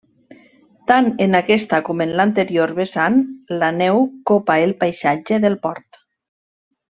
[0.91, 3.19] Tant en aquesta com en l'anterior vessant,
[3.65, 4.01] la neu
[4.33, 6.01] copa el paisatge del port.